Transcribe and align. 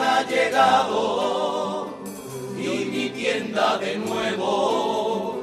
Ha 0.00 0.22
llegado 0.22 1.88
y 2.56 2.84
mi 2.84 3.10
tienda 3.10 3.78
de 3.78 3.96
nuevo, 3.96 5.42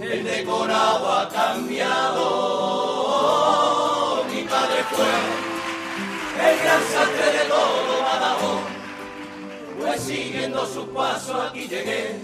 el 0.00 0.24
decorado 0.24 1.12
ha 1.12 1.28
cambiado. 1.28 2.24
Mi 4.32 4.42
padre 4.42 4.84
fue 4.90 5.06
el 6.50 6.58
gran 6.58 6.82
sastre 6.82 7.32
de 7.32 7.44
todo 7.48 8.02
Badajoz 8.02 8.72
pues 9.82 10.00
siguiendo 10.02 10.66
sus 10.66 10.86
pasos 10.88 11.36
aquí 11.50 11.66
llegué, 11.66 12.14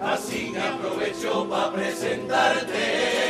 así 0.00 0.52
que 0.52 0.60
aprovecho 0.60 1.48
para 1.48 1.72
presentarte 1.72 3.27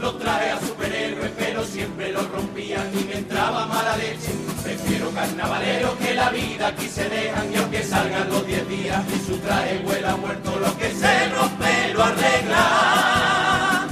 los 0.00 0.18
traje 0.18 0.50
a 0.50 0.60
superhéroes, 0.60 1.30
pero 1.38 1.64
siempre 1.64 2.12
los 2.12 2.28
rompían 2.30 2.90
y 2.98 3.04
me 3.04 3.18
entraba 3.18 3.66
mala 3.66 3.96
leche. 3.96 4.32
Prefiero 4.62 5.10
carnavalero 5.10 5.96
que 5.98 6.14
la 6.14 6.30
vida 6.30 6.68
aquí 6.68 6.88
se 6.88 7.08
dejan 7.08 7.52
y 7.52 7.56
aunque 7.56 7.82
salgan 7.82 8.28
los 8.28 8.46
10 8.46 8.68
días 8.68 9.02
y 9.14 9.26
su 9.26 9.36
traje 9.38 9.82
huela 9.84 10.16
muerto, 10.16 10.58
lo 10.58 10.76
que 10.78 10.90
se 10.90 11.28
rompe 11.28 11.94
lo 11.94 12.02
arregla. 12.02 13.88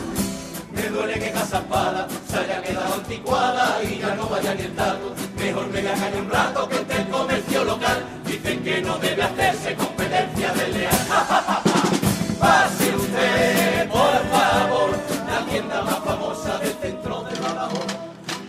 Me 0.72 0.82
duele 0.82 1.18
que 1.18 1.30
Casa 1.32 1.58
Espada 1.58 2.08
se 2.28 2.38
haya 2.38 2.62
quedado 2.62 2.94
anticuada 2.94 3.82
y 3.82 3.98
ya 3.98 4.14
no 4.14 4.28
vaya 4.28 4.54
ni 4.54 4.62
el 4.62 4.74
dato. 4.74 5.14
Mejor 5.38 5.68
me 5.68 5.80
a 5.80 6.20
un 6.20 6.30
rato 6.30 6.68
que 6.68 6.76
entre 6.76 7.02
el 7.02 7.08
comercio 7.08 7.64
local. 7.64 8.04
Dicen 8.24 8.62
que 8.64 8.80
no 8.80 8.98
debe 8.98 9.22
hacerse 9.22 9.74
competencia 10.08 10.52
de 10.52 10.68
leal. 10.72 10.98
Pase 12.40 12.96
usted, 12.96 13.88
por 13.88 14.14
favor 14.30 15.08
tienda 15.50 15.82
más 15.82 15.98
famosa 16.00 16.58
del 16.58 16.72
centro 16.74 17.22
de 17.22 17.40
Badajoz. 17.40 17.86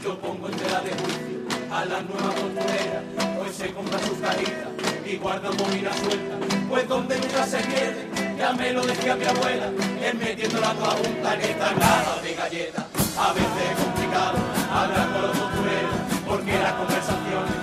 Yo 0.04 0.20
pongo 0.20 0.48
en 0.48 0.56
tela 0.56 0.82
de 0.82 0.92
juicio 0.92 1.38
a 1.72 1.86
la 1.86 2.02
nueva 2.02 2.30
costurera, 2.30 3.04
pues 3.38 3.56
se 3.56 3.72
compra 3.72 4.00
sus 4.00 4.18
cajitas 4.18 4.68
y 5.06 5.18
guarda 5.18 5.50
bobina 5.52 5.94
suelta, 5.94 6.36
pues 6.68 6.88
donde 6.88 7.18
nunca 7.18 7.46
se 7.46 7.58
pierde, 7.60 8.36
ya 8.38 8.52
me 8.54 8.72
lo 8.74 8.86
decía 8.86 9.16
mi 9.16 9.26
abuela, 9.26 9.72
es 10.04 10.14
metiendo 10.16 10.60
la 10.60 10.74
toda 10.74 10.92
junta 10.92 11.34
en 11.36 11.42
esta 11.42 11.74
caja 11.76 12.22
de 12.22 12.34
galletas. 12.34 12.86
A 13.18 13.34
veces 13.34 13.64
es 13.72 13.84
complicado 13.84 14.38
hablar 14.74 15.12
con 15.12 15.22
los 15.22 15.32
costureros, 15.38 15.96
porque 16.28 16.60
las 16.60 16.74
conversaciones 16.74 17.59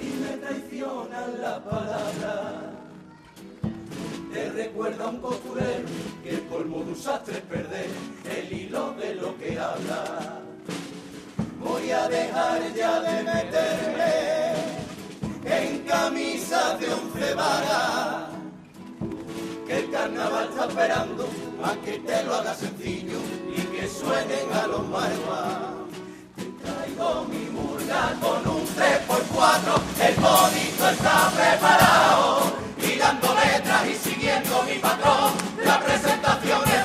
y 0.00 0.04
me 0.20 0.36
traicionan 0.38 1.40
la 1.40 1.62
palabra. 1.64 2.70
Te 4.32 4.50
recuerda 4.50 5.08
un 5.08 5.20
costurero 5.20 5.88
que 6.22 6.30
el 6.30 6.46
colmo 6.46 6.84
de 6.84 6.90
un 6.90 6.96
sastre 6.96 7.38
es 7.38 7.42
perder 7.42 7.90
el 8.36 8.52
hilo 8.52 8.92
de 8.94 9.14
lo 9.16 9.36
que 9.38 9.58
habla. 9.58 10.40
Voy 11.60 11.90
a 11.90 12.08
dejar 12.08 12.74
ya 12.74 13.00
de 13.00 13.22
meterme 13.22 14.52
en 15.44 15.78
camisa 15.80 16.76
de 16.78 16.92
once 16.92 17.34
varas. 17.34 18.28
Que 19.66 19.78
el 19.80 19.90
carnaval 19.90 20.48
está 20.48 20.66
esperando 20.66 21.28
a 21.64 21.74
que 21.84 21.98
te 21.98 22.24
lo 22.24 22.34
haga 22.34 22.54
sencillo 22.54 23.18
y 23.56 23.60
que 23.76 23.88
suenen 23.88 24.52
a 24.52 24.66
los 24.68 24.88
marvas. 24.88 25.82
Traigo 27.02 27.24
mi 27.24 27.50
murga 27.50 28.14
con 28.20 28.46
un 28.46 28.64
3x4, 28.64 30.06
el 30.06 30.14
bonito 30.20 30.88
está 30.88 31.30
preparado, 31.34 32.52
y 32.78 32.96
dando 32.96 33.34
letras 33.34 33.86
y 33.88 33.94
siguiendo 33.94 34.62
mi 34.62 34.78
patrón, 34.78 35.32
la 35.64 35.80
presentación 35.80 36.62
es 36.64 36.84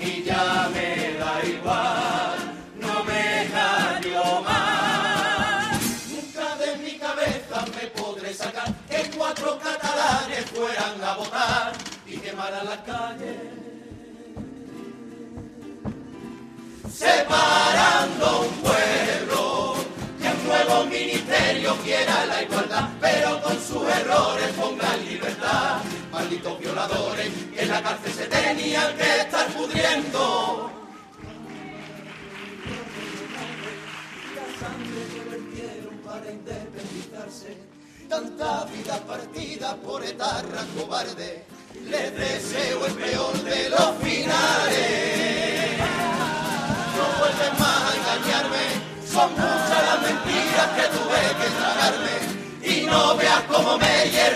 y 0.00 0.22
ya 0.24 0.70
me 0.72 1.14
da 1.18 1.44
igual, 1.44 2.38
no 2.80 3.04
me 3.04 3.48
hallo 3.52 4.40
más. 4.42 5.78
Nunca 6.08 6.56
de 6.56 6.76
mi 6.78 6.98
cabeza 6.98 7.64
me 7.76 7.86
podré 7.88 8.32
sacar 8.32 8.72
que 8.88 9.10
cuatro 9.16 9.58
catalanes 9.58 10.44
fueran 10.46 11.04
a 11.04 11.14
votar 11.16 11.72
y 12.06 12.16
quemaran 12.16 12.64
las 12.66 12.78
calles. 12.78 13.36
Separando 16.92 18.40
un 18.42 18.54
pueblo 18.62 19.74
que 20.20 20.28
un 20.28 20.46
nuevo 20.46 20.84
ministerio 20.84 21.76
quiera 21.84 22.26
la 22.26 22.42
igualdad, 22.42 22.88
pero 23.00 23.42
con 23.42 23.58
sus 23.60 23.82
errores 23.82 24.48
pongan 24.58 25.04
libertad 25.06 25.80
Malditos 26.20 26.60
violadores 26.60 27.30
que 27.54 27.62
en 27.62 27.68
la 27.70 27.82
cárcel 27.82 28.12
se 28.12 28.26
tenían 28.26 28.94
que 28.94 29.20
estar 29.20 29.46
pudriendo. 29.54 30.70
La 34.36 34.46
sangre 34.60 35.00
que 35.14 35.20
vertieron 35.30 35.96
para 36.04 36.30
independizarse, 36.30 37.56
tanta 38.06 38.64
vida 38.66 38.98
partida 39.06 39.76
por 39.76 40.04
etarra 40.04 40.62
cobarde, 40.76 41.46
les 41.88 42.14
deseo 42.14 42.84
el 42.84 42.92
peor 42.92 43.42
de 43.42 43.70
los 43.70 43.90
finales. 44.02 45.78
No 46.98 47.18
vuelves 47.18 47.52
más 47.58 47.82
a 47.82 47.96
engañarme, 47.96 48.64
son 49.10 49.30
muchas 49.32 49.82
las 49.88 50.02
mentiras 50.02 50.68
que 50.76 50.86
tuve 50.96 51.20
que 51.40 51.48
tragarme 51.60 52.16
y 52.62 52.84
no 52.84 53.16
veas 53.16 53.42
cómo 53.48 53.78
me 53.78 54.10
hierve 54.10 54.29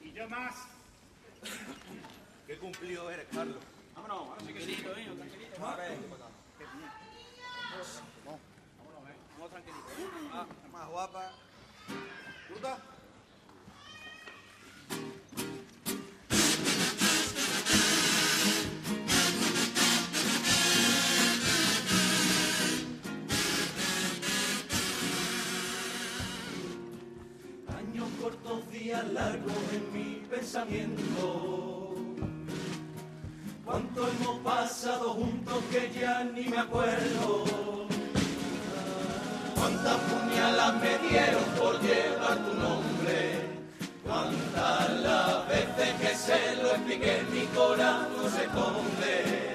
Y 0.00 0.12
yo 0.12 0.28
más. 0.28 0.54
Qué 2.46 2.56
cumplido 2.58 3.10
eres, 3.10 3.26
Carlos. 3.32 3.56
Vámonos, 3.94 4.18
vámonos, 4.18 4.44
tranquilito. 4.44 4.92
Tranquilito. 4.92 5.66
A 5.66 5.76
ver. 5.76 5.98
Vamos, 8.24 8.40
vámonos, 8.78 9.10
eh. 9.10 9.16
Vamos 9.34 9.50
tranquilito. 9.50 9.88
¿eh? 9.88 10.30
Ah, 10.32 10.46
más 10.70 10.88
guapa. 10.88 11.32
¿Fruta? 12.48 12.78
Largos 29.12 29.52
en 29.72 29.92
mi 29.92 30.26
pensamiento. 30.28 31.94
Cuánto 33.64 34.08
hemos 34.08 34.38
pasado 34.40 35.10
juntos 35.10 35.62
que 35.70 35.90
ya 35.98 36.24
ni 36.24 36.44
me 36.44 36.58
acuerdo. 36.58 37.44
Cuántas 39.54 39.96
puñalas 40.10 40.74
me 40.74 41.08
dieron 41.08 41.44
por 41.58 41.80
llevar 41.80 42.38
tu 42.38 42.54
nombre. 42.54 43.52
Cuántas 44.04 45.00
las 45.00 45.48
veces 45.48 45.94
que 46.00 46.16
se 46.16 46.56
lo 46.62 46.70
expliqué, 46.70 47.22
mi 47.32 47.46
corazón 47.56 48.30
se 48.34 48.44
esconde. 48.44 49.51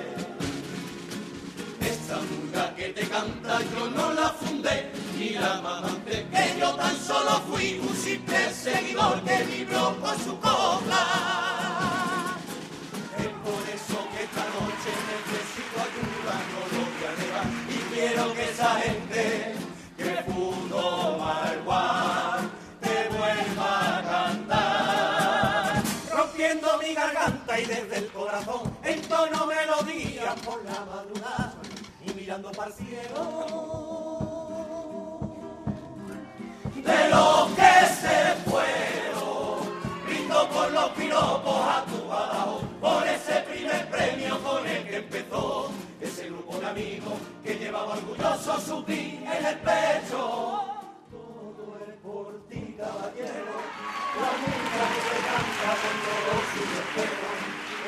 Murga 2.21 2.73
que 2.75 2.89
te 2.89 3.07
canta 3.07 3.59
yo 3.61 3.89
no 3.91 4.13
la 4.13 4.29
fundé, 4.29 4.91
ni 5.17 5.29
la 5.29 5.61
mamante, 5.61 6.25
que 6.31 6.59
yo 6.59 6.73
tan 6.75 6.95
solo 6.97 7.41
fui 7.47 7.79
un 7.79 7.95
simple 7.95 8.51
seguidor 8.51 9.21
que 9.23 9.43
vibró 9.43 9.95
con 10.01 10.17
su 10.17 10.33
copla. 10.39 11.03
Es 13.17 13.31
por 13.45 13.63
eso 13.77 13.97
que 14.11 14.23
esta 14.23 14.45
noche 14.55 14.91
necesito 15.13 15.75
ayuda, 15.87 16.35
no 16.51 16.61
lo 16.73 16.81
voy 16.89 17.05
a 17.05 17.43
y 17.69 17.77
quiero 17.93 18.33
que 18.33 18.43
esa 18.49 18.75
gente 18.81 19.55
que 19.97 20.31
pudo 20.31 21.17
malguar 21.19 22.39
te 22.81 23.09
vuelva 23.15 23.97
a 23.97 24.03
cantar. 24.03 25.83
Rompiendo 26.11 26.67
mi 26.79 26.93
garganta 26.93 27.59
y 27.59 27.65
desde 27.65 27.97
el 27.97 28.07
corazón, 28.07 28.77
en 28.83 29.01
tono 29.03 29.45
melodía 29.45 30.35
por 30.43 30.63
la 30.65 30.85
madrugada 30.85 31.53
mirando 32.37 32.51
para 32.51 32.71
el. 32.71 32.77
De 36.83 37.09
los 37.09 37.49
que 37.51 37.73
se 38.01 38.35
fueron, 38.49 39.59
brindo 40.05 40.49
por 40.49 40.71
los 40.71 40.89
piropos 40.91 41.61
a 41.61 41.85
tu 41.85 41.97
por 42.79 43.07
ese 43.07 43.41
primer 43.41 43.89
premio 43.89 44.41
con 44.43 44.65
el 44.67 44.87
que 44.87 44.97
empezó 44.97 45.71
ese 45.99 46.29
grupo 46.29 46.57
de 46.59 46.67
amigos 46.67 47.13
que 47.43 47.55
llevaba 47.55 47.93
orgulloso 47.93 48.59
su 48.61 48.83
ti 48.83 49.19
en 49.23 49.45
el 49.45 49.57
pecho. 49.59 50.63
Todo 51.11 51.77
es 51.87 51.95
por 52.03 52.47
ti, 52.49 52.75
caballero, 52.77 53.57
la 54.21 54.31
música 54.41 54.83
que 54.93 55.01
te 55.09 55.17
canta 55.27 55.71
con 55.81 55.95
todo 56.05 56.33
su 56.51 56.61
respeto, 56.77 57.29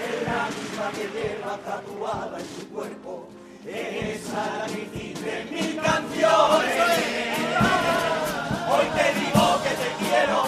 es 0.05 0.15
la 0.27 0.41
misma 0.47 0.87
que 0.95 1.05
lleva 1.19 1.53
tatuada 1.57 2.39
en 2.39 2.45
su 2.45 2.69
cuerpo, 2.69 3.29
esa 3.65 4.67
la 4.67 4.67
que 4.67 5.45
mil 5.51 5.75
canciones. 5.75 6.75
Hoy 8.71 8.85
te 8.95 9.19
digo 9.19 9.61
que 9.63 9.69
te 9.69 9.89
quiero, 10.05 10.43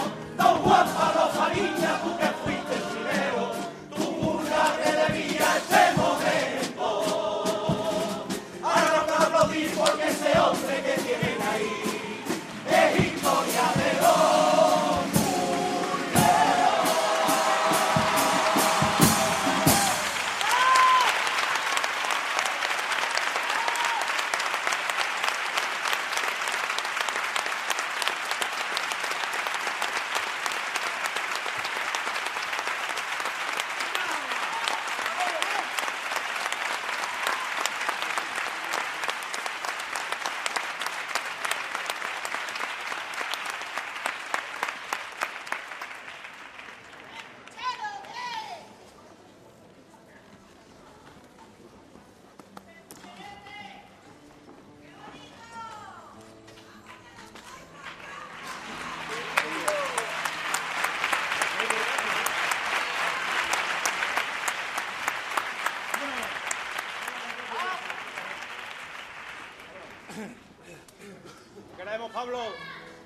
queremos, 72.12 72.14
Pablo? 72.14 72.40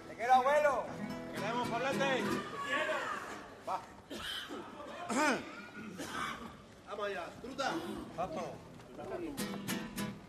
¿Te 0.10 0.16
quiero, 0.16 0.34
abuelo? 0.34 0.84
¿Te 1.34 1.40
queremos, 1.40 1.70
Pablete? 1.70 2.24
Va. 3.68 3.80
Vamos 6.90 7.06
allá. 7.06 7.26
Truta. 7.42 7.72
Vamos. 8.16 8.44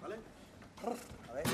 ¿Vale? 0.03 0.17
A 1.29 1.33
ver. 1.33 1.45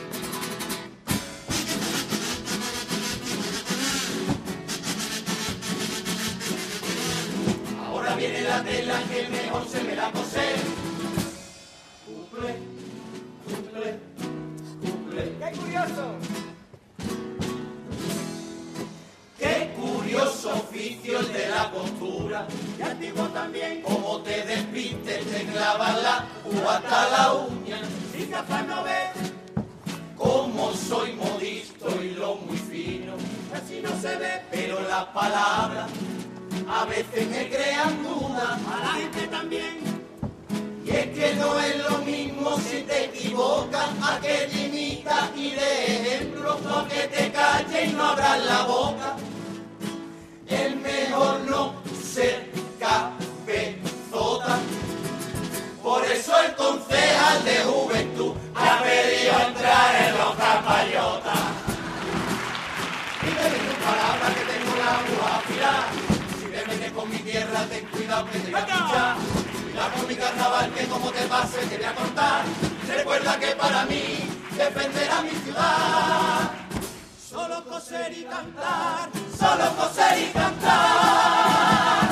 la 8.43 8.63
tela 8.63 9.03
que 9.11 9.29
mejor 9.29 9.69
se 9.69 9.83
me 9.85 9.95
da 9.97 10.11
coser. 10.13 10.57
Cumple, 12.07 12.57
cumple, 13.47 13.99
cumple. 14.81 15.33
¡Qué 15.39 15.59
curioso! 15.59 16.32
Curioso 20.53 20.69
oficio 20.69 21.21
el 21.21 21.33
de 21.33 21.49
la 21.49 21.71
costura. 21.71 22.47
Y 22.79 22.83
antiguo 22.83 23.27
también, 23.29 23.83
como 23.83 24.21
te 24.23 24.45
despistes, 24.45 25.25
te 25.27 25.45
clavan 25.47 26.03
la 26.03 26.27
u 26.45 26.69
hasta 26.69 27.11
la 27.11 27.33
uña. 27.35 27.81
Si 28.13 28.27
capaz 28.27 28.63
no 28.63 28.85
ves 28.85 29.33
como 30.17 30.73
soy 30.73 31.13
modisto 31.15 31.89
y 32.03 32.11
lo 32.11 32.37
muy 32.37 32.57
fino, 32.57 33.15
casi 33.53 33.81
no 33.81 33.91
se 34.01 34.17
ve, 34.17 34.43
pero 34.51 34.81
las 34.83 35.07
palabras 35.07 35.91
a 36.69 36.85
veces 36.85 37.29
me 37.29 37.49
crean 37.49 38.03
dudas, 38.03 38.59
a 38.73 38.81
la 38.85 38.93
gente 38.93 39.27
también. 39.29 40.03
Y 40.85 40.91
es 40.91 41.07
que 41.07 41.35
no 41.37 41.59
es 41.61 41.91
lo 41.91 41.99
mismo 41.99 42.57
si 42.59 42.83
te 42.83 43.05
equivocas 43.07 43.89
a 44.03 44.21
que 44.21 44.49
te 44.51 44.67
imitas 44.67 45.31
y 45.37 45.51
de 45.51 45.87
ejemplo 45.87 46.59
a 46.69 46.89
que 46.89 47.09
te 47.09 47.31
calles 47.31 47.91
y 47.91 47.93
no 47.95 48.05
abras 48.05 48.45
la 48.45 48.63
boca. 48.63 49.17
Tierra, 67.63 67.69
ten 67.69 67.87
cuidado 67.87 68.27
que 68.31 68.39
te 68.39 68.51
voy 68.51 68.61
a 68.61 68.67
pinchar. 68.67 69.17
Cuidado 69.63 69.93
con 69.93 70.09
mi 70.09 70.17
carnaval 70.17 70.73
que 70.73 70.87
como 70.87 71.11
te 71.11 71.23
pase 71.23 71.59
te 71.67 71.77
voy 71.77 71.87
a 71.87 71.95
contar. 71.95 72.45
Recuerda 72.89 73.39
que 73.39 73.47
para 73.57 73.85
mí 73.87 74.29
defender 74.57 75.11
a 75.11 75.23
mi 75.23 75.31
ciudad. 75.31 76.51
Solo 77.31 77.65
coser 77.65 78.13
y 78.13 78.25
cantar, 78.25 79.11
solo 79.39 79.77
coser 79.77 80.19
y 80.19 80.33
cantar. 80.33 82.09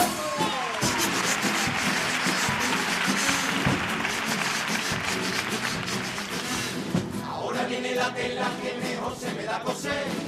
Ahora 7.29 7.65
viene 7.65 7.95
la 7.95 8.15
tela 8.15 8.49
que 8.63 8.89
mejor 8.89 9.17
se 9.17 9.35
me 9.35 9.45
da 9.45 9.61
coser. 9.61 10.20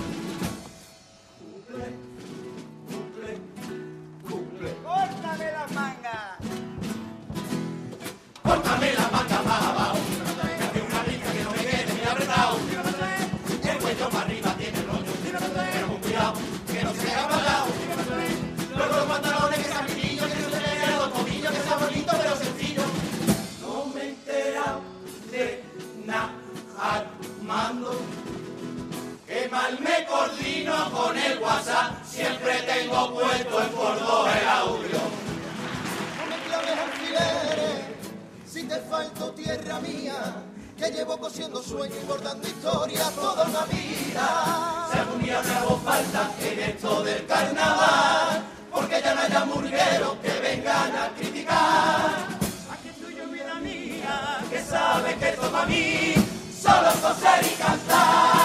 Historias 42.44 43.12
toda 43.14 43.44
una 43.44 43.64
vida. 43.64 44.88
Si 44.92 44.98
algún 44.98 45.22
día 45.22 45.42
me 45.42 45.54
hago 45.54 45.76
falta 45.78 46.30
en 46.40 46.58
esto 46.60 47.02
del 47.02 47.26
carnaval, 47.26 48.42
porque 48.70 49.00
ya 49.02 49.14
no 49.14 49.20
haya 49.20 49.44
murgueros 49.44 50.16
que 50.22 50.30
vengan 50.40 50.96
a 50.96 51.08
criticar. 51.16 52.28
Aquí 52.72 52.88
estoy 52.88 53.16
yo, 53.16 53.26
vida 53.26 53.54
mía, 53.56 54.38
que 54.48 54.62
sabe 54.62 55.16
que 55.16 55.28
esto 55.30 55.50
para 55.50 55.66
mí 55.66 56.14
solo 56.56 56.92
coser 57.02 57.44
y 57.44 57.54
cantar. 57.56 58.41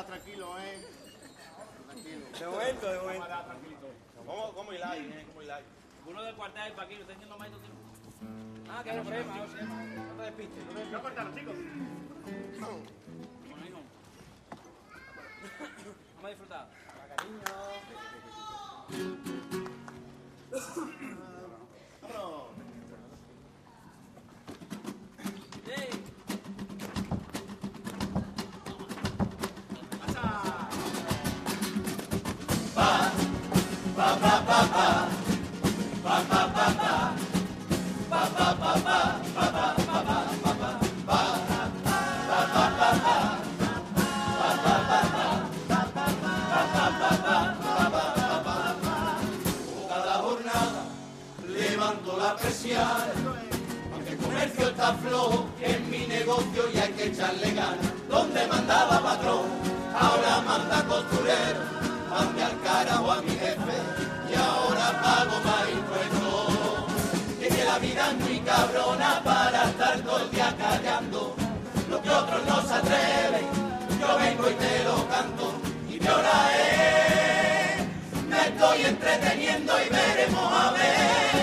Está 0.00 0.12
tranquilo, 0.12 0.58
¿eh? 0.60 0.78
Tranquilo. 1.86 2.26
De 2.38 2.46
momento, 2.46 2.92
de 2.92 2.98
momento. 2.98 3.26
¿Cómo, 4.26 4.52
cómo 4.52 4.72
hiláis, 4.72 5.06
eh? 5.12 5.24
¿Cómo 5.26 5.42
hiláis? 5.42 5.64
Uno 6.06 6.22
del 6.22 6.34
cuartel 6.36 6.72
para 6.72 6.84
aquí, 6.84 6.94
lo 6.94 7.00
está 7.00 7.12
diciendo 7.14 7.36
más 7.38 7.48
tiempo. 7.48 7.66
Ah, 8.70 8.82
que 8.84 8.92
no 8.92 9.02
problema, 9.02 9.36
no 9.36 9.46
sé. 9.48 9.62
No 9.62 10.14
te 10.16 10.22
despistes. 10.22 10.64
No 10.66 10.72
te 10.72 10.78
despistes. 10.78 11.00
cortaron, 11.00 11.34
chicos? 11.34 11.56
Bueno, 13.48 13.66
hijo. 13.66 13.80
Vamos 16.16 16.24
a 16.24 16.28
disfrutar. 16.28 16.68
Vámonos. 22.02 22.47
Persiana, 52.48 53.04
aunque 53.92 54.10
el 54.10 54.16
comercio 54.16 54.68
está 54.68 54.94
flojo, 54.94 55.48
es 55.60 55.80
mi 55.88 56.06
negocio 56.06 56.62
y 56.72 56.78
hay 56.78 56.92
que 56.92 57.04
echarle 57.08 57.50
ganas. 57.52 57.92
Donde 58.08 58.46
mandaba 58.46 59.02
patrón, 59.02 59.44
ahora 59.94 60.40
manda 60.46 60.82
costurero, 60.84 61.60
mande 62.08 62.42
al 62.42 62.60
carajo 62.62 63.12
a 63.12 63.20
mi 63.20 63.32
jefe 63.32 63.76
y 64.30 64.34
ahora 64.34 64.86
pago 65.02 65.36
más 65.44 65.64
impuestos. 65.78 67.42
Es 67.42 67.54
que 67.54 67.64
la 67.64 67.78
vida 67.78 68.10
es 68.12 68.18
muy 68.24 68.38
cabrona 68.40 69.20
para 69.22 69.64
estar 69.64 70.00
todo 70.00 70.18
el 70.22 70.30
día 70.30 70.54
callando, 70.58 71.36
lo 71.90 72.02
que 72.02 72.10
otros 72.10 72.46
no 72.46 72.62
se 72.62 72.74
atreven, 72.74 73.46
yo 74.00 74.16
vengo 74.16 74.50
y 74.50 74.54
te 74.54 74.84
lo 74.84 75.06
canto. 75.08 75.52
Y 75.90 76.00
mi 76.00 76.08
hora 76.08 76.38
es 76.56 78.26
me 78.26 78.40
estoy 78.40 78.84
entreteniendo 78.86 79.72
y 79.84 79.88
veremos 79.90 80.52
a 80.52 80.72
ver 80.72 81.37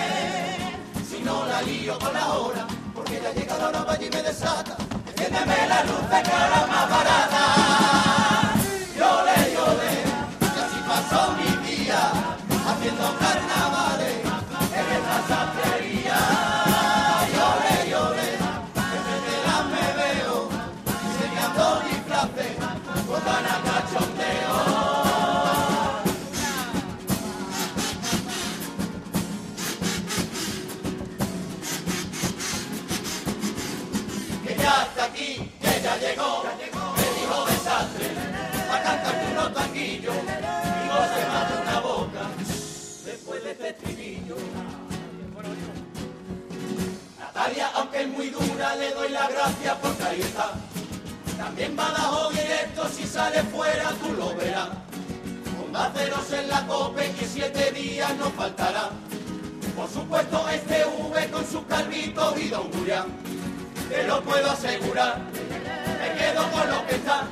con 1.93 2.13
la 2.13 2.33
hora, 2.33 2.67
porque 2.95 3.21
ya 3.21 3.31
llega 3.31 3.57
la 3.59 3.67
hora 3.67 3.97
y 4.01 4.09
me 4.09 4.23
desata. 4.23 4.75
Enciéndeme 5.07 5.67
la 5.67 5.83
luz 5.83 6.01
de 6.09 6.23
cara 6.23 6.65
más 6.67 6.89
barata. 6.89 8.04
Dura, 48.37 48.75
le 48.75 48.91
doy 48.91 49.09
la 49.09 49.27
gracia 49.27 49.77
porque 49.81 50.03
ahí 50.03 50.21
está. 50.21 50.51
También 51.37 51.75
Badajoz 51.75 52.33
directo, 52.33 52.87
si 52.89 53.05
sale 53.05 53.43
fuera 53.43 53.89
tú 54.01 54.13
lo 54.13 54.35
verás. 54.35 54.69
Onda 55.63 55.91
ceros 55.95 56.31
en 56.31 56.49
la 56.49 56.65
cope 56.67 57.13
y 57.21 57.25
siete 57.25 57.71
días 57.71 58.15
nos 58.17 58.33
faltará. 58.33 58.89
Por 59.75 59.89
supuesto 59.89 60.47
este 60.49 60.85
V 60.85 61.29
con 61.29 61.45
sus 61.45 61.63
calvitos 61.65 62.37
y 62.37 62.47
Don 62.49 62.71
Julián. 62.71 63.05
Te 63.89 64.03
lo 64.03 64.21
puedo 64.23 64.49
asegurar, 64.49 65.19
me 65.31 66.15
quedo 66.17 66.49
con 66.51 66.69
lo 66.69 66.87
que 66.87 66.95
está. 66.95 67.23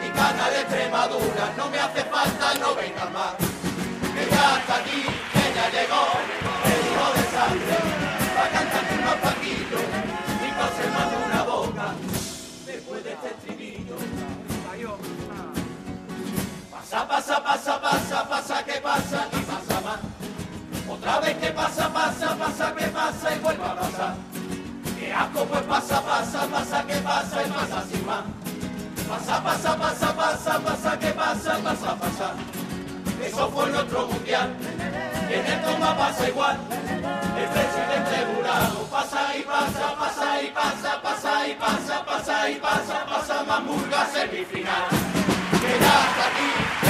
Mi 0.00 0.08
cana 0.10 0.50
de 0.50 0.60
Extremadura, 0.60 1.54
no 1.56 1.68
me 1.70 1.78
hace 1.78 2.02
falta, 2.04 2.54
no 2.60 2.74
venga 2.74 3.04
más. 3.10 3.34
Que 4.14 4.30
ya 4.30 4.58
está 4.58 4.76
aquí, 4.76 5.02
que 5.32 5.54
ya 5.54 5.70
llegó, 5.70 6.06
el 6.64 6.80
hijo 6.86 7.12
de 7.14 7.36
sangre. 7.36 7.95
Pasa, 16.96 17.38
pasa, 17.42 17.78
pasa, 17.78 18.24
pasa, 18.26 18.64
que 18.64 18.80
pasa 18.80 19.28
y 19.30 19.40
pasa 19.44 19.80
más. 19.82 20.00
Otra 20.88 21.20
vez 21.20 21.36
que 21.36 21.50
pasa, 21.50 21.92
pasa, 21.92 22.34
pasa, 22.34 22.74
que 22.74 22.86
pasa 22.86 23.34
y 23.34 23.38
vuelve 23.40 23.64
a 23.64 23.74
pasar. 23.74 24.14
Que 24.98 25.12
asco, 25.12 25.44
pues 25.44 25.62
pasa, 25.64 26.00
pasa, 26.00 26.46
pasa, 26.46 26.86
que 26.86 26.94
pasa 26.94 27.42
y 27.44 27.50
pasa 27.50 27.84
sin 27.92 28.06
más. 28.06 28.24
Pasa, 29.06 29.42
pasa, 29.44 29.76
pasa, 29.76 30.16
pasa, 30.16 30.58
pasa, 30.58 30.98
que 30.98 31.08
pasa, 31.08 31.58
pasa, 31.58 31.96
pasa. 31.96 32.32
Eso 33.22 33.50
fue 33.50 33.70
nuestro 33.70 34.06
mundial. 34.06 34.56
En 35.28 35.46
el 35.46 35.62
toma 35.62 35.96
pasa 35.98 36.28
igual. 36.30 36.56
El 36.72 37.48
presidente 37.50 38.34
jurado 38.34 38.84
pasa 38.90 39.36
y 39.36 39.42
pasa, 39.42 39.94
pasa 39.98 40.42
y 40.42 40.46
pasa, 40.48 41.02
pasa 41.02 41.46
y 41.46 41.54
pasa, 41.56 42.04
pasa 42.06 42.50
y 42.50 42.54
pasa, 42.54 43.04
pasa 43.04 43.44
más 43.44 43.62
murga 43.64 44.06
semifinal. 44.06 44.88
Aquí, 46.26 46.85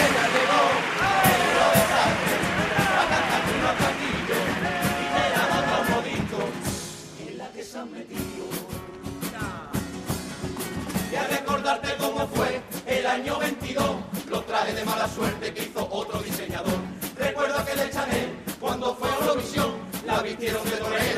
y 11.13 11.17
a 11.17 11.27
recordarte 11.29 11.89
cómo 11.99 12.27
fue 12.29 12.61
el 12.87 13.07
año 13.07 13.39
22, 13.39 13.97
los 14.29 14.47
trajes 14.47 14.75
de 14.75 14.85
mala 14.85 15.09
suerte 15.09 15.53
que 15.53 15.63
hizo 15.65 15.89
otro 15.91 16.21
diseñador. 16.21 16.79
Recuerdo 17.19 17.65
que 17.65 17.75
de 17.77 17.91
Chanel, 17.91 18.31
cuando 18.61 18.95
fue 18.97 19.09
a 19.11 19.15
Eurovisión, 19.15 19.75
la 20.07 20.21
vistieron 20.23 20.65
de 20.65 20.77
torera 20.77 21.16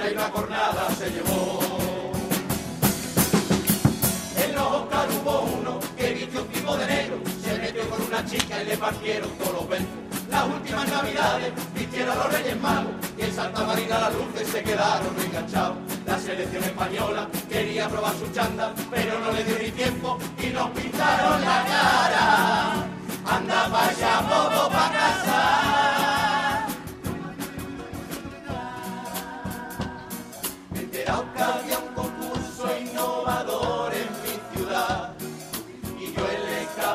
le 8.69 8.77
partieron 8.77 9.31
todos 9.39 9.53
los 9.55 9.69
besos. 9.69 9.87
Las 10.31 10.45
últimas 10.45 10.87
navidades 10.91 11.53
vistieron 11.75 12.13
a 12.13 12.25
los 12.25 12.33
Reyes 12.33 12.61
Magos 12.61 12.93
y 13.17 13.23
en 13.23 13.35
Santa 13.35 13.65
Marina 13.65 13.99
las 13.99 14.15
luces 14.15 14.47
se 14.47 14.63
quedaron 14.63 15.17
enganchados. 15.25 15.79
La 16.07 16.19
selección 16.19 16.63
española 16.63 17.29
quería 17.49 17.89
probar 17.89 18.15
su 18.19 18.31
chanda, 18.33 18.75
pero 18.91 19.19
no 19.21 19.33
le 19.33 19.43
dio 19.45 19.59
ni 19.59 19.71
tiempo 19.71 20.19
y 20.39 20.49
nos 20.49 20.71
pintaron 20.71 21.41
la 21.41 21.65
cara. 21.65 22.87
Anda 23.25 23.65
allá, 23.65 24.21
bobo 24.21 24.69
pa' 24.69 24.93
casa. 24.93 25.58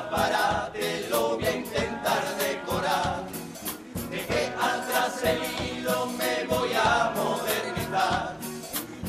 Escaparate 0.04 1.08
lo 1.10 1.36
voy 1.36 1.46
a 1.46 1.56
intentar 1.56 2.24
decorar. 2.38 3.24
Dejé 4.10 4.54
atrás 4.60 5.24
el 5.24 5.78
hilo, 5.78 6.08
me 6.18 6.46
voy 6.48 6.70
a 6.74 7.12
modernizar, 7.16 8.36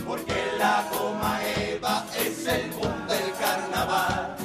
porque 0.07 0.35
la 0.59 0.85
coma 0.91 1.41
Eva 1.57 2.05
es 2.17 2.47
el 2.47 2.71
boom 2.71 3.07
del 3.07 3.33
carnaval. 3.39 4.37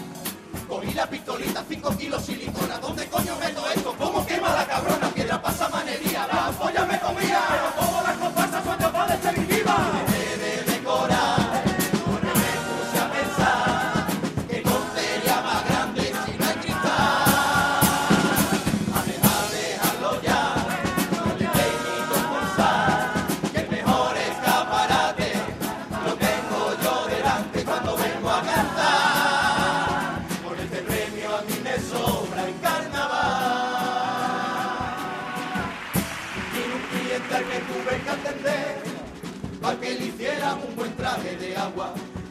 Cogí 0.68 0.94
la 0.94 1.08
pistolita, 1.08 1.64
5 1.68 1.98
kilos 1.98 2.26
silicona, 2.26 2.78
¿dónde 2.80 3.08
coño 3.08 3.36
meto 3.40 3.68
esto? 3.70 3.96
¿Cómo 3.98 4.26
quema 4.26 4.54
la 4.54 4.66
cabrona? 4.66 5.10
Piedra 5.10 5.42
pasa 5.42 5.70
manería, 5.70 6.28
la 6.28 6.52
polla 6.52 6.86
me 6.86 7.00
comía, 7.00 7.42
pero 7.50 7.88
todas 7.88 8.04
las 8.04 8.18
comparsas 8.18 8.64
son 8.64 8.78
capaces 8.78 9.24
de 9.24 9.32
vivas. 9.46 10.09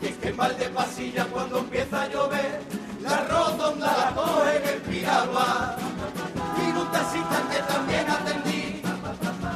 Y 0.00 0.06
es 0.06 0.16
que 0.16 0.28
en 0.30 0.36
Valdepasilla 0.38 1.26
cuando 1.26 1.58
empieza 1.58 2.00
a 2.00 2.08
llover, 2.08 2.62
la 3.02 3.24
rotonda 3.24 3.86
la 3.86 4.14
coge 4.14 4.56
en 4.56 4.68
el 4.68 4.80
piragua. 4.80 5.76
Vino 6.56 6.80
un 6.80 6.90
taxista 6.90 7.42
que 7.50 7.58
también 7.70 8.08
atendí, 8.08 8.80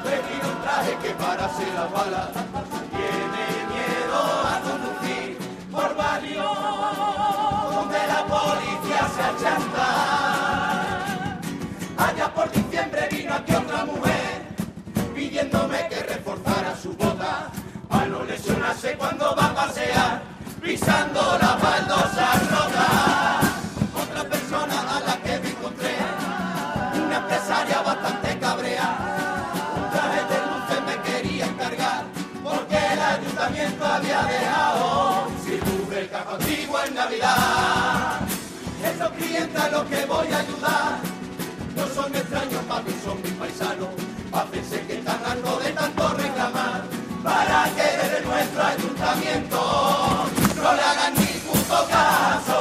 me 0.05 0.17
vino 0.29 0.49
un 0.55 0.63
traje 0.63 0.99
que 1.03 1.11
parase 1.13 1.73
la 1.73 1.87
bala. 1.87 2.31
Tiene 2.91 3.45
miedo 3.73 4.21
a 4.45 4.61
conducir 4.61 5.39
por 5.71 5.97
barrio 5.97 6.51
donde 7.73 8.07
la 8.09 8.27
policía 8.27 9.09
se 9.15 9.23
achanta. 9.23 10.12
No 18.43 18.55
lesionarse 18.55 18.97
cuando 18.97 19.37
va 19.37 19.47
a 19.47 19.55
pasear 19.55 20.23
pisando 20.63 21.21
la 21.41 21.57
baldosa 21.57 22.33
rota. 22.51 23.41
Otra 23.95 24.25
persona 24.29 24.97
a 24.97 25.01
la 25.01 25.17
que 25.23 25.39
me 25.39 25.49
encontré, 25.51 25.95
una 27.05 27.17
empresaria 27.19 27.83
bastante 27.83 28.39
cabrea, 28.39 28.97
un 29.77 29.91
traje 29.91 30.21
de 30.31 30.39
luces 30.47 30.83
me 30.87 31.03
quería 31.11 31.47
encargar 31.47 32.05
porque 32.43 32.77
el 32.77 33.01
ayuntamiento 33.01 33.85
había 33.85 34.23
dejado 34.23 35.27
sin 35.45 35.61
luz 35.61 35.97
el 35.97 36.11
cajo 36.11 36.35
antiguo 36.35 36.81
en 36.87 36.95
Navidad. 36.95 38.21
Esos 38.85 39.11
clientes 39.11 39.61
a 39.61 39.69
los 39.69 39.85
que 39.85 40.05
voy 40.07 40.33
a 40.33 40.39
ayudar 40.39 40.99
no 41.77 41.87
son 41.89 42.15
extraños 42.15 42.63
para 42.69 42.83
mí, 42.83 42.95
son 43.05 43.23
mis 43.23 43.33
paisanos. 43.33 43.89
Pápense 44.31 44.81
que 44.87 44.99
están 44.99 45.21
hartos 45.25 45.65
de 45.65 45.71
tanto 45.73 46.09
reclamar 46.15 46.92
para 47.23 47.65
que 47.75 47.83
desde 47.83 48.21
nuestro 48.27 48.63
ayuntamiento 48.63 50.27
no 50.57 50.73
le 50.75 50.83
hagan 50.83 51.15
ni 51.15 51.27
puto 51.27 51.89
caso. 51.89 52.59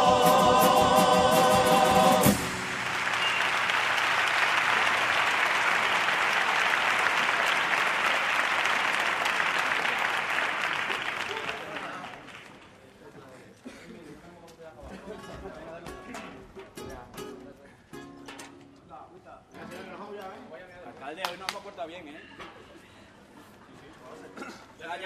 Alcalde, 20.86 21.24
hoy 21.32 21.38
no 21.38 21.45
hemos 21.47 21.63
portado 21.63 21.88
bien, 21.88 22.08
¿eh? 22.08 22.21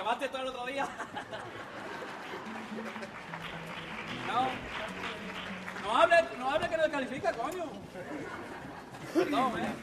¿Te 0.06 0.10
la 0.10 0.18
llevaste 0.18 0.30
todo 0.30 0.42
el 0.44 0.48
otro 0.50 0.66
día? 0.68 0.88
No. 4.28 4.48
No 5.84 5.98
hable, 5.98 6.16
no 6.38 6.52
hable 6.52 6.70
que 6.70 6.78
no 6.78 6.84
descalifica, 6.84 7.34
coño. 7.34 7.64
Perdón, 9.16 9.60
¿eh? 9.60 9.76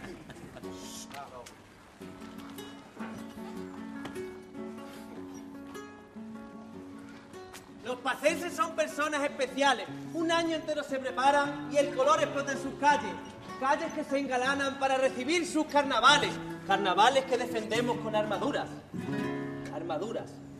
Los 7.85 7.97
pacenses 7.97 8.55
son 8.55 8.77
personas 8.77 9.25
especiales. 9.25 9.89
Un 10.15 10.31
año 10.31 10.55
entero 10.55 10.85
se 10.85 11.01
preparan 11.01 11.69
y 11.73 11.79
el 11.79 11.93
color 11.97 12.23
explota 12.23 12.53
en 12.53 12.63
sus 12.63 12.75
calles. 12.75 13.13
Calles 13.59 13.93
que 13.93 14.05
se 14.05 14.21
engalanan 14.21 14.79
para 14.79 14.99
recibir 14.99 15.45
sus 15.49 15.67
carnavales. 15.67 16.31
Carnavales 16.69 17.25
que 17.25 17.37
defendemos 17.37 17.97
con 17.99 18.15
armaduras. 18.15 18.69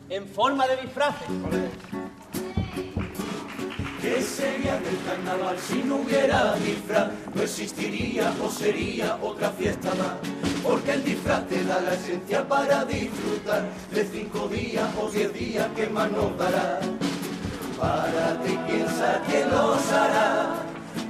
En 0.09 0.27
forma 0.27 0.67
de 0.67 0.75
disfraces. 0.77 1.27
¿Qué 3.99 4.21
sería 4.21 4.77
del 4.79 4.99
carnaval 5.07 5.57
si 5.57 5.81
no 5.81 5.95
hubiera 5.95 6.53
disfraz? 6.57 7.09
No 7.33 7.41
existiría 7.41 8.31
o 8.43 8.49
sería 8.51 9.17
otra 9.23 9.49
fiesta 9.51 9.89
más. 9.95 10.17
Porque 10.61 10.91
el 10.91 11.03
disfraz 11.03 11.47
te 11.47 11.63
da 11.63 11.81
la 11.81 11.95
esencia 11.95 12.47
para 12.47 12.85
disfrutar 12.85 13.63
de 13.91 14.05
cinco 14.05 14.47
días 14.49 14.87
o 15.01 15.09
diez 15.09 15.33
días 15.33 15.67
que 15.75 15.87
más 15.87 16.11
nos 16.11 16.37
dará. 16.37 16.79
Para 17.79 18.39
ti 18.43 18.59
piensa 18.67 19.19
que 19.27 19.45
los 19.45 19.91
hará, 19.91 20.57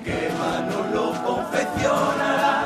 que 0.06 0.30
más 0.40 0.62
nos 0.74 0.92
lo 0.96 1.26
confeccionará. 1.26 2.63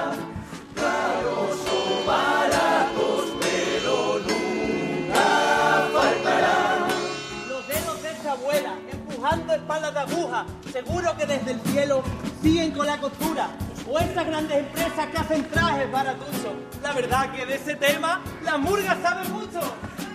Espaldas 9.58 9.94
de 9.94 10.00
aguja, 10.00 10.46
seguro 10.72 11.16
que 11.18 11.26
desde 11.26 11.52
el 11.52 11.62
cielo 11.62 12.04
siguen 12.42 12.72
con 12.72 12.86
la 12.88 12.98
costura. 13.00 13.50
O 13.90 14.00
esas 14.00 14.26
grandes 14.26 14.58
empresas 14.58 15.08
que 15.08 15.18
hacen 15.18 15.50
trajes 15.50 15.92
baratuchos. 15.92 16.54
La 16.82 16.94
verdad 16.94 17.32
que 17.32 17.46
de 17.46 17.56
ese 17.56 17.76
tema, 17.76 18.22
la 18.44 18.58
murga 18.58 18.98
sabe 19.02 19.28
mucho. 19.30 19.60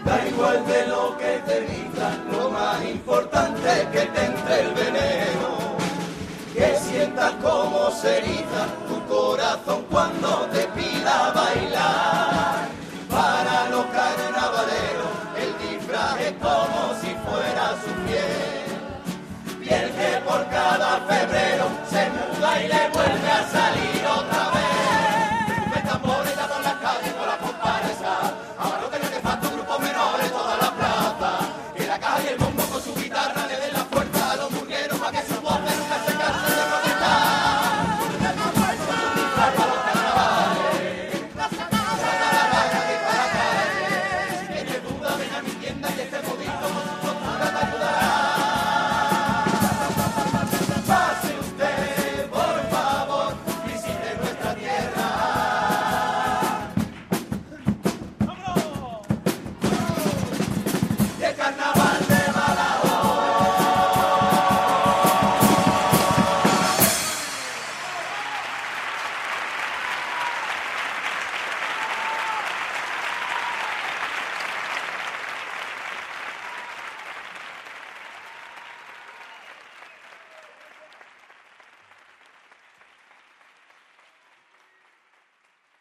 Da 0.05 0.27
igual 0.27 0.67
de 0.67 0.87
lo 0.89 1.17
que 1.17 1.41
te 1.47 1.61
digan, 1.61 2.27
lo 2.33 2.51
más 2.51 2.85
importante 2.85 3.69
es 3.71 3.87
que 3.87 4.07
te 4.07 4.25
entre 4.25 4.61
el 4.61 4.75
veneno. 4.75 5.73
Que 6.55 6.77
sientas 6.77 7.33
como 7.43 7.91
se 7.91 8.19
eriza 8.19 8.67
tu 8.89 9.07
corazón 9.07 9.82
sombrero, 21.33 21.71
se 21.89 22.11
muda 22.11 22.63
y 22.63 22.69
le 22.69 22.89
vuelve 22.93 23.31
a 23.31 23.49
salir. 23.49 23.92